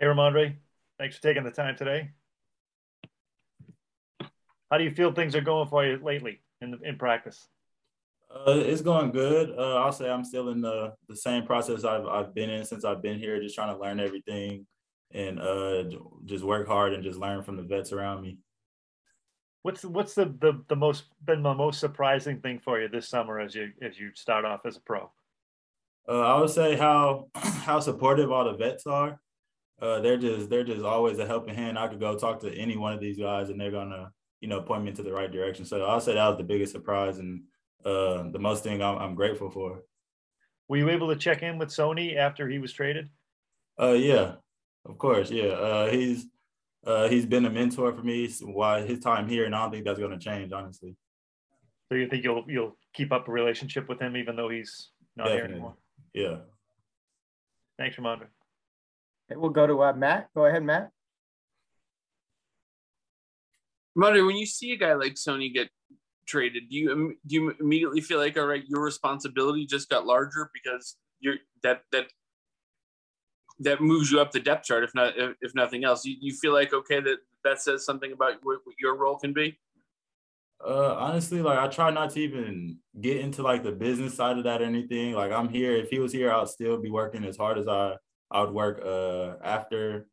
Hey, 0.00 0.06
Rhamondre, 0.06 0.56
thanks 0.98 1.16
for 1.16 1.22
taking 1.22 1.44
the 1.44 1.52
time 1.52 1.76
today. 1.76 2.10
How 4.70 4.78
do 4.78 4.84
you 4.84 4.90
feel 4.90 5.12
things 5.12 5.36
are 5.36 5.40
going 5.40 5.68
for 5.68 5.86
you 5.86 5.98
lately 6.02 6.40
in 6.60 6.78
in 6.82 6.96
practice? 6.96 7.46
Uh, 8.28 8.54
it's 8.56 8.82
going 8.82 9.12
good. 9.12 9.56
Uh, 9.56 9.76
I'll 9.76 9.92
say 9.92 10.10
I'm 10.10 10.24
still 10.24 10.48
in 10.48 10.60
the 10.60 10.94
the 11.08 11.14
same 11.14 11.46
process 11.46 11.84
I've 11.84 12.06
I've 12.06 12.34
been 12.34 12.50
in 12.50 12.64
since 12.64 12.84
I've 12.84 13.02
been 13.02 13.20
here, 13.20 13.40
just 13.40 13.54
trying 13.54 13.72
to 13.72 13.80
learn 13.80 14.00
everything 14.00 14.66
and 15.12 15.38
uh, 15.38 15.84
just 16.24 16.42
work 16.42 16.66
hard 16.66 16.92
and 16.92 17.04
just 17.04 17.18
learn 17.18 17.44
from 17.44 17.56
the 17.56 17.62
vets 17.62 17.92
around 17.92 18.22
me. 18.22 18.38
What's 19.62 19.84
what's 19.84 20.14
the, 20.14 20.24
the 20.24 20.60
the 20.68 20.76
most 20.76 21.04
been 21.24 21.44
the 21.44 21.54
most 21.54 21.78
surprising 21.78 22.40
thing 22.40 22.58
for 22.58 22.80
you 22.80 22.88
this 22.88 23.08
summer 23.08 23.38
as 23.38 23.54
you 23.54 23.70
as 23.80 23.96
you 23.96 24.10
start 24.14 24.44
off 24.44 24.66
as 24.66 24.76
a 24.76 24.80
pro? 24.80 25.12
Uh, 26.08 26.20
I 26.20 26.40
would 26.40 26.50
say 26.50 26.74
how 26.74 27.28
how 27.34 27.78
supportive 27.78 28.32
all 28.32 28.44
the 28.44 28.54
vets 28.54 28.88
are. 28.88 29.20
Uh, 29.80 30.00
they're 30.00 30.16
just 30.16 30.48
they're 30.48 30.64
just 30.64 30.82
always 30.82 31.18
a 31.18 31.26
helping 31.26 31.54
hand. 31.54 31.78
I 31.78 31.88
could 31.88 32.00
go 32.00 32.16
talk 32.16 32.40
to 32.40 32.54
any 32.54 32.76
one 32.76 32.92
of 32.92 33.00
these 33.00 33.18
guys 33.18 33.50
and 33.50 33.60
they're 33.60 33.70
gonna 33.70 34.10
you 34.40 34.48
know 34.48 34.60
point 34.62 34.84
me 34.84 34.90
into 34.90 35.02
the 35.02 35.12
right 35.12 35.30
direction. 35.30 35.64
So 35.64 35.84
I'll 35.84 36.00
say 36.00 36.14
that 36.14 36.28
was 36.28 36.38
the 36.38 36.44
biggest 36.44 36.72
surprise 36.72 37.18
and 37.18 37.42
uh, 37.84 38.30
the 38.30 38.38
most 38.38 38.62
thing 38.62 38.82
I'm, 38.82 38.98
I'm 38.98 39.14
grateful 39.14 39.50
for. 39.50 39.82
Were 40.68 40.78
you 40.78 40.88
able 40.90 41.08
to 41.08 41.16
check 41.16 41.42
in 41.42 41.58
with 41.58 41.68
Sony 41.68 42.16
after 42.16 42.48
he 42.48 42.58
was 42.58 42.72
traded? 42.72 43.10
Uh, 43.80 43.92
yeah, 43.92 44.36
of 44.86 44.96
course, 44.98 45.30
yeah. 45.30 45.48
Uh, 45.48 45.90
he's 45.90 46.26
uh, 46.86 47.08
he's 47.08 47.26
been 47.26 47.44
a 47.44 47.50
mentor 47.50 47.92
for 47.92 48.02
me 48.02 48.28
while 48.42 48.82
his 48.82 49.00
time 49.00 49.28
here, 49.28 49.44
and 49.44 49.54
I 49.54 49.62
don't 49.62 49.72
think 49.72 49.84
that's 49.84 49.98
going 49.98 50.10
to 50.10 50.18
change, 50.18 50.52
honestly. 50.52 50.96
So 51.88 51.96
you 51.96 52.08
think 52.08 52.24
you'll 52.24 52.44
you'll 52.48 52.76
keep 52.94 53.12
up 53.12 53.28
a 53.28 53.32
relationship 53.32 53.88
with 53.88 54.00
him 54.00 54.16
even 54.16 54.36
though 54.36 54.48
he's 54.48 54.90
not 55.16 55.24
Definitely. 55.24 55.46
here 55.46 55.54
anymore? 55.54 55.74
Yeah. 56.12 56.36
Thanks, 57.78 57.96
Rhamondre. 57.96 58.26
Okay, 59.30 59.38
we'll 59.38 59.50
go 59.50 59.66
to 59.66 59.82
uh, 59.82 59.92
Matt. 59.92 60.28
Go 60.34 60.46
ahead, 60.46 60.62
Matt. 60.62 60.90
Rhamondre, 63.96 64.26
when 64.26 64.36
you 64.36 64.46
see 64.46 64.72
a 64.72 64.76
guy 64.76 64.94
like 64.94 65.14
Sony 65.14 65.52
get 65.52 65.68
traded, 66.26 66.68
do 66.68 66.76
you 66.76 67.16
do 67.26 67.34
you 67.34 67.54
immediately 67.60 68.00
feel 68.00 68.18
like 68.18 68.36
all 68.36 68.46
right, 68.46 68.64
your 68.66 68.82
responsibility 68.82 69.66
just 69.66 69.88
got 69.88 70.06
larger 70.06 70.50
because 70.52 70.96
you're 71.20 71.36
that 71.62 71.82
that 71.92 72.06
that 73.60 73.80
moves 73.80 74.10
you 74.10 74.20
up 74.20 74.32
the 74.32 74.40
depth 74.40 74.64
chart, 74.64 74.84
if 74.84 74.94
not 74.94 75.16
if, 75.16 75.36
if 75.40 75.54
nothing 75.54 75.84
else. 75.84 76.04
You, 76.04 76.16
you 76.20 76.34
feel 76.34 76.52
like 76.52 76.72
okay 76.72 77.00
that 77.00 77.18
that 77.44 77.60
says 77.60 77.84
something 77.84 78.12
about 78.12 78.34
what, 78.42 78.58
what 78.64 78.74
your 78.80 78.96
role 78.96 79.16
can 79.16 79.32
be. 79.32 79.58
Uh, 80.64 80.94
honestly, 80.94 81.42
like 81.42 81.58
I 81.58 81.68
try 81.68 81.90
not 81.90 82.10
to 82.10 82.20
even 82.20 82.78
get 83.00 83.18
into 83.18 83.42
like 83.42 83.62
the 83.62 83.72
business 83.72 84.14
side 84.14 84.38
of 84.38 84.44
that 84.44 84.62
or 84.62 84.64
anything. 84.64 85.12
Like 85.12 85.30
I'm 85.30 85.48
here. 85.48 85.72
If 85.76 85.90
he 85.90 85.98
was 85.98 86.12
here, 86.12 86.32
I'd 86.32 86.48
still 86.48 86.78
be 86.78 86.90
working 86.90 87.24
as 87.24 87.36
hard 87.36 87.58
as 87.58 87.68
I 87.68 87.94
I 88.34 88.40
would 88.42 88.52
work 88.52 88.82
uh 88.84 89.42
after 89.42 90.08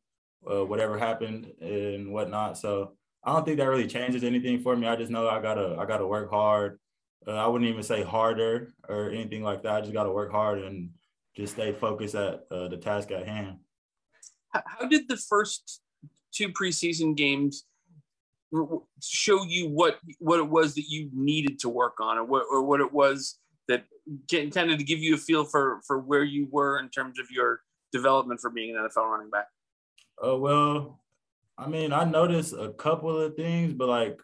uh, 0.49 0.65
whatever 0.65 0.97
happened 0.97 1.51
and 1.61 2.11
whatnot. 2.13 2.57
So 2.57 2.93
I 3.23 3.33
don't 3.33 3.45
think 3.45 3.57
that 3.57 3.69
really 3.69 3.87
changes 3.87 4.23
anything 4.23 4.59
for 4.59 4.75
me. 4.75 4.87
I 4.87 4.95
just 4.95 5.11
know 5.11 5.27
I 5.27 5.41
gotta 5.41 5.75
I 5.79 5.85
gotta 5.85 6.07
work 6.07 6.29
hard. 6.29 6.79
Uh, 7.27 7.33
I 7.33 7.47
wouldn't 7.47 7.69
even 7.69 7.83
say 7.83 8.03
harder 8.03 8.73
or 8.89 9.09
anything 9.11 9.43
like 9.43 9.61
that. 9.63 9.73
I 9.75 9.81
just 9.81 9.93
gotta 9.93 10.11
work 10.11 10.31
hard 10.31 10.59
and 10.59 10.89
just 11.35 11.53
stay 11.53 11.71
focused 11.71 12.15
at 12.15 12.45
uh, 12.51 12.67
the 12.67 12.77
task 12.77 13.11
at 13.11 13.27
hand. 13.27 13.57
How 14.49 14.87
did 14.87 15.07
the 15.07 15.17
first 15.17 15.81
two 16.33 16.49
preseason 16.49 17.15
games 17.15 17.65
show 19.01 19.43
you 19.43 19.69
what 19.69 19.99
what 20.19 20.39
it 20.39 20.49
was 20.49 20.75
that 20.75 20.89
you 20.89 21.09
needed 21.13 21.59
to 21.59 21.69
work 21.69 21.99
on, 21.99 22.17
or 22.17 22.25
what 22.25 22.45
or 22.51 22.63
what 22.63 22.81
it 22.81 22.91
was 22.91 23.39
that 23.67 23.85
tended 24.27 24.79
to 24.79 24.83
give 24.83 24.99
you 24.99 25.15
a 25.15 25.17
feel 25.17 25.45
for 25.45 25.81
for 25.85 25.99
where 25.99 26.23
you 26.23 26.47
were 26.51 26.79
in 26.79 26.89
terms 26.89 27.19
of 27.19 27.27
your 27.31 27.61
development 27.91 28.39
for 28.39 28.49
being 28.49 28.75
an 28.75 28.83
NFL 28.83 29.09
running 29.09 29.29
back? 29.29 29.47
Uh, 30.23 30.37
well, 30.37 30.99
I 31.57 31.67
mean, 31.67 31.93
I 31.93 32.03
noticed 32.03 32.53
a 32.53 32.69
couple 32.73 33.19
of 33.19 33.35
things, 33.35 33.73
but 33.73 33.87
like 33.87 34.19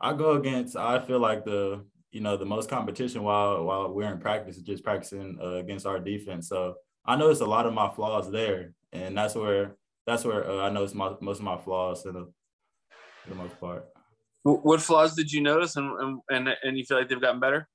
I 0.00 0.12
go 0.12 0.32
against, 0.32 0.76
I 0.76 0.98
feel 1.00 1.20
like 1.20 1.44
the 1.44 1.84
you 2.10 2.20
know 2.20 2.36
the 2.36 2.44
most 2.44 2.68
competition 2.68 3.22
while 3.22 3.64
while 3.64 3.92
we're 3.92 4.12
in 4.12 4.18
practice 4.18 4.56
is 4.56 4.62
just 4.62 4.84
practicing 4.84 5.38
uh, 5.42 5.54
against 5.54 5.86
our 5.86 5.98
defense. 5.98 6.48
So 6.48 6.74
I 7.04 7.16
noticed 7.16 7.40
a 7.40 7.46
lot 7.46 7.66
of 7.66 7.72
my 7.72 7.88
flaws 7.88 8.30
there, 8.30 8.74
and 8.92 9.16
that's 9.16 9.34
where 9.34 9.76
that's 10.06 10.24
where 10.24 10.48
uh, 10.48 10.62
I 10.62 10.70
noticed 10.70 10.94
my, 10.94 11.14
most 11.20 11.38
of 11.38 11.44
my 11.44 11.58
flaws 11.58 12.04
in 12.04 12.14
the, 12.14 12.32
for 13.22 13.30
the 13.30 13.36
most 13.36 13.58
part. 13.60 13.86
What 14.44 14.80
flaws 14.80 15.14
did 15.14 15.30
you 15.30 15.40
notice, 15.40 15.76
and 15.76 16.20
and 16.28 16.48
and 16.62 16.76
you 16.76 16.84
feel 16.84 16.98
like 16.98 17.08
they've 17.08 17.20
gotten 17.20 17.40
better? 17.40 17.68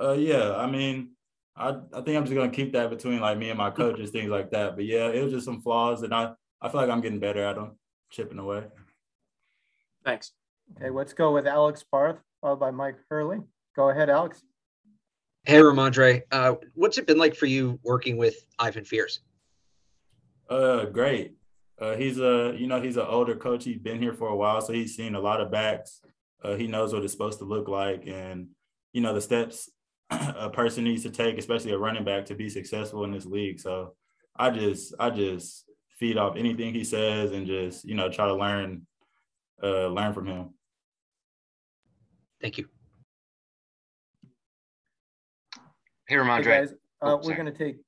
Uh, 0.00 0.12
yeah, 0.12 0.56
I 0.56 0.70
mean, 0.70 1.10
I 1.56 1.76
I 1.92 2.00
think 2.00 2.16
I'm 2.16 2.24
just 2.24 2.34
gonna 2.34 2.50
keep 2.50 2.72
that 2.72 2.90
between 2.90 3.20
like 3.20 3.38
me 3.38 3.50
and 3.50 3.58
my 3.58 3.70
coaches, 3.70 4.10
things 4.10 4.30
like 4.30 4.50
that. 4.50 4.76
But 4.76 4.84
yeah, 4.84 5.08
it 5.08 5.22
was 5.22 5.32
just 5.32 5.44
some 5.44 5.60
flaws, 5.60 6.02
and 6.02 6.14
I 6.14 6.32
I 6.60 6.68
feel 6.68 6.80
like 6.80 6.90
I'm 6.90 7.00
getting 7.00 7.20
better 7.20 7.44
at 7.44 7.56
them, 7.56 7.78
chipping 8.10 8.38
away. 8.38 8.64
Thanks. 10.04 10.32
Okay, 10.76 10.90
let's 10.90 11.12
go 11.12 11.32
with 11.32 11.46
Alex 11.46 11.84
Barth, 11.90 12.18
followed 12.40 12.60
by 12.60 12.70
Mike 12.70 12.96
Hurley. 13.08 13.38
Go 13.76 13.90
ahead, 13.90 14.10
Alex. 14.10 14.42
Hey, 15.44 15.58
Rhamondre. 15.58 16.22
Uh, 16.32 16.54
what's 16.74 16.96
it 16.96 17.06
been 17.06 17.18
like 17.18 17.34
for 17.34 17.46
you 17.46 17.78
working 17.82 18.16
with 18.16 18.46
Ivan 18.58 18.84
Fears? 18.84 19.20
Uh, 20.48 20.86
great. 20.86 21.34
Uh, 21.78 21.96
he's 21.96 22.18
a 22.18 22.54
you 22.56 22.66
know 22.66 22.80
he's 22.80 22.96
an 22.96 23.06
older 23.06 23.36
coach. 23.36 23.64
He's 23.64 23.78
been 23.78 24.00
here 24.00 24.14
for 24.14 24.28
a 24.28 24.36
while, 24.36 24.60
so 24.60 24.72
he's 24.72 24.96
seen 24.96 25.14
a 25.14 25.20
lot 25.20 25.40
of 25.40 25.50
backs. 25.50 26.00
Uh, 26.42 26.54
he 26.54 26.66
knows 26.66 26.92
what 26.92 27.02
it's 27.02 27.12
supposed 27.12 27.38
to 27.38 27.44
look 27.44 27.68
like, 27.68 28.04
and 28.06 28.48
you 28.92 29.00
know 29.00 29.14
the 29.14 29.20
steps 29.20 29.70
a 30.10 30.50
person 30.50 30.84
needs 30.84 31.02
to 31.02 31.10
take, 31.10 31.38
especially 31.38 31.72
a 31.72 31.78
running 31.78 32.04
back, 32.04 32.26
to 32.26 32.34
be 32.34 32.48
successful 32.48 33.04
in 33.04 33.12
this 33.12 33.26
league. 33.26 33.60
So 33.60 33.94
I 34.36 34.50
just 34.50 34.94
I 34.98 35.10
just 35.10 35.64
feed 35.98 36.16
off 36.16 36.36
anything 36.36 36.74
he 36.74 36.84
says 36.84 37.32
and 37.32 37.46
just 37.46 37.84
you 37.84 37.94
know 37.94 38.08
try 38.10 38.26
to 38.26 38.34
learn 38.34 38.86
uh, 39.62 39.88
learn 39.88 40.12
from 40.12 40.26
him. 40.26 40.50
Thank 42.40 42.58
you. 42.58 42.66
Hey, 46.06 46.16
Rhamondre. 46.16 46.38
Hey 46.38 46.44
guys, 46.44 46.72
uh, 47.00 47.14
oh, 47.14 47.20
we're 47.22 47.36
going 47.36 47.50
to 47.50 47.52
take 47.52 47.78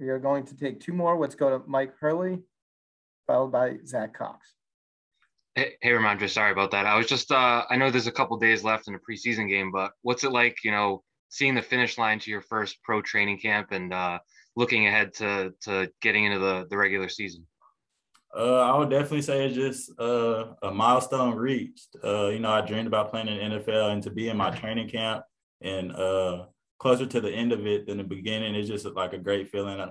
we 0.00 0.08
are 0.08 0.18
going 0.18 0.44
to 0.46 0.56
take 0.56 0.80
two 0.80 0.94
more. 0.94 1.18
Let's 1.18 1.34
go 1.34 1.58
to 1.58 1.64
Mike 1.68 1.92
Hurley, 2.00 2.40
followed 3.26 3.52
by 3.52 3.76
Zach 3.84 4.14
Cox. 4.14 4.54
Hey, 5.54 5.74
hey 5.80 5.90
Rhamondre, 5.90 6.30
sorry 6.30 6.52
about 6.52 6.70
that. 6.70 6.86
I 6.86 6.96
was 6.96 7.06
just, 7.06 7.32
uh, 7.32 7.64
I 7.68 7.76
know 7.76 7.90
there's 7.90 8.06
a 8.06 8.12
couple 8.12 8.36
days 8.38 8.62
left 8.62 8.86
in 8.86 8.94
the 8.94 9.00
preseason 9.00 9.48
game, 9.48 9.72
but 9.72 9.92
what's 10.02 10.24
it 10.24 10.32
like, 10.32 10.58
you 10.64 10.70
know, 10.70 11.02
seeing 11.28 11.54
the 11.54 11.62
finish 11.62 11.98
line 11.98 12.18
to 12.20 12.30
your 12.30 12.42
first 12.42 12.82
pro 12.82 13.02
training 13.02 13.38
camp 13.38 13.68
and 13.72 13.92
uh, 13.92 14.18
looking 14.56 14.86
ahead 14.86 15.14
to 15.14 15.52
to 15.62 15.90
getting 16.02 16.24
into 16.24 16.38
the 16.38 16.66
the 16.70 16.76
regular 16.76 17.08
season? 17.08 17.46
Uh, 18.36 18.60
I 18.60 18.78
would 18.78 18.90
definitely 18.90 19.22
say 19.22 19.46
it's 19.46 19.56
just 19.56 19.98
uh, 19.98 20.52
a 20.62 20.70
milestone 20.70 21.34
reached. 21.34 21.96
Uh, 22.04 22.28
you 22.28 22.38
know, 22.38 22.50
I 22.50 22.60
dreamed 22.60 22.86
about 22.86 23.10
playing 23.10 23.26
in 23.26 23.36
the 23.36 23.58
NFL 23.58 23.92
and 23.92 24.02
to 24.04 24.10
be 24.10 24.28
in 24.28 24.36
my 24.36 24.50
training 24.56 24.88
camp 24.88 25.24
and 25.60 25.92
uh, 25.92 26.46
closer 26.78 27.06
to 27.06 27.20
the 27.20 27.30
end 27.30 27.52
of 27.52 27.66
it 27.66 27.86
than 27.86 27.98
the 27.98 28.04
beginning. 28.04 28.54
It's 28.54 28.68
just 28.68 28.86
like 28.86 29.14
a 29.14 29.18
great 29.18 29.50
feeling. 29.50 29.80
I 29.80 29.90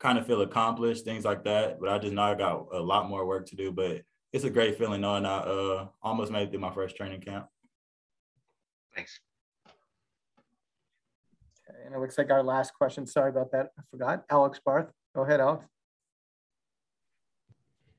kind 0.00 0.18
of 0.18 0.26
feel 0.26 0.42
accomplished, 0.42 1.04
things 1.04 1.24
like 1.24 1.44
that. 1.44 1.80
But 1.80 1.88
I 1.88 1.98
just 1.98 2.12
know 2.12 2.22
I 2.22 2.34
got 2.34 2.66
a 2.72 2.80
lot 2.80 3.08
more 3.08 3.26
work 3.26 3.46
to 3.46 3.56
do. 3.56 3.72
But 3.72 4.02
it's 4.32 4.44
a 4.44 4.50
great 4.50 4.78
feeling 4.78 5.00
knowing 5.00 5.24
I 5.24 5.38
uh, 5.38 5.86
almost 6.02 6.30
made 6.30 6.48
it 6.48 6.50
through 6.50 6.60
my 6.60 6.70
first 6.70 6.96
training 6.96 7.20
camp. 7.20 7.46
Thanks. 8.94 9.20
Okay, 11.68 11.78
and 11.84 11.94
it 11.94 11.98
looks 11.98 12.18
like 12.18 12.30
our 12.30 12.42
last 12.42 12.74
question. 12.74 13.06
Sorry 13.06 13.30
about 13.30 13.50
that. 13.52 13.70
I 13.78 13.82
forgot. 13.90 14.24
Alex 14.30 14.60
Barth. 14.64 14.90
Go 15.14 15.22
ahead, 15.22 15.40
Alex. 15.40 15.64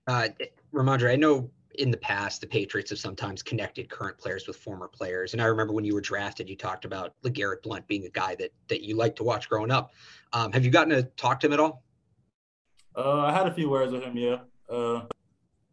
Uh, 0.07 0.27
Rhamondre, 0.73 1.11
I 1.11 1.15
know 1.15 1.49
in 1.75 1.91
the 1.91 1.97
past 1.97 2.41
the 2.41 2.47
Patriots 2.47 2.89
have 2.89 2.99
sometimes 2.99 3.43
connected 3.43 3.89
current 3.89 4.17
players 4.17 4.47
with 4.47 4.57
former 4.57 4.87
players, 4.87 5.33
and 5.33 5.41
I 5.41 5.45
remember 5.45 5.73
when 5.73 5.85
you 5.85 5.93
were 5.93 6.01
drafted, 6.01 6.49
you 6.49 6.55
talked 6.55 6.85
about 6.85 7.13
LeGarrette 7.23 7.63
Blount 7.63 7.87
being 7.87 8.05
a 8.05 8.09
guy 8.09 8.35
that 8.35 8.51
that 8.67 8.83
you 8.83 8.95
like 8.95 9.15
to 9.17 9.23
watch 9.23 9.49
growing 9.49 9.71
up. 9.71 9.91
Um, 10.33 10.51
have 10.51 10.65
you 10.65 10.71
gotten 10.71 10.89
to 10.89 11.03
talk 11.03 11.39
to 11.41 11.47
him 11.47 11.53
at 11.53 11.59
all? 11.59 11.83
Uh, 12.95 13.21
I 13.21 13.31
had 13.31 13.47
a 13.47 13.53
few 13.53 13.69
words 13.69 13.91
with 13.91 14.03
him. 14.03 14.17
Yeah. 14.17 14.39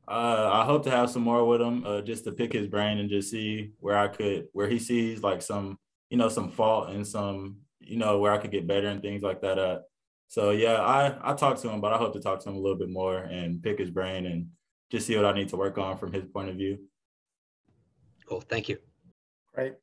Uh, 0.09 0.51
I 0.53 0.65
hope 0.65 0.85
to 0.85 0.91
have 0.91 1.11
some 1.11 1.23
more 1.23 1.45
with 1.45 1.61
him, 1.61 1.85
uh, 1.85 2.01
just 2.01 2.25
to 2.25 2.33
pick 2.33 2.53
his 2.53 2.69
brain 2.69 2.99
and 2.99 3.11
just 3.11 3.31
see 3.31 3.73
where 3.81 3.99
I 3.99 4.09
could, 4.09 4.47
where 4.53 4.69
he 4.69 4.79
sees 4.79 5.23
like 5.23 5.43
some, 5.43 5.79
you 6.11 6.17
know, 6.17 6.29
some 6.29 6.51
fault 6.51 6.91
and 6.91 7.05
some, 7.05 7.57
you 7.81 7.97
know, 7.97 8.19
where 8.19 8.33
I 8.33 8.39
could 8.39 8.53
get 8.53 8.69
better 8.69 8.87
and 8.87 9.03
things 9.03 9.23
like 9.23 9.41
that. 9.43 9.59
At. 9.59 9.83
So 10.29 10.51
yeah, 10.51 10.81
I 10.81 11.33
I 11.33 11.35
talked 11.35 11.61
to 11.63 11.71
him, 11.71 11.81
but 11.81 11.93
I 11.93 11.99
hope 11.99 12.13
to 12.13 12.21
talk 12.21 12.41
to 12.41 12.49
him 12.49 12.57
a 12.57 12.61
little 12.61 12.79
bit 12.79 12.91
more 12.91 13.19
and 13.19 13.63
pick 13.63 13.79
his 13.79 13.91
brain 13.91 14.27
and 14.27 14.49
just 14.91 15.07
see 15.07 15.17
what 15.17 15.25
I 15.25 15.33
need 15.33 15.49
to 15.49 15.57
work 15.57 15.79
on 15.79 15.99
from 15.99 16.13
his 16.13 16.25
point 16.25 16.51
of 16.51 16.57
view. 16.57 16.79
Cool. 18.29 18.41
Thank 18.41 18.69
you. 18.69 18.79
Great. 19.55 19.75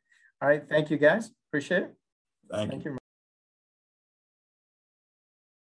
All 0.41 0.47
right. 0.47 0.63
Thank 0.67 0.89
you 0.89 0.97
guys. 0.97 1.31
Appreciate 1.49 1.83
it. 1.83 1.93
Thank, 2.51 2.71
Thank 2.71 2.85
you. 2.85 2.91
you. 2.91 2.97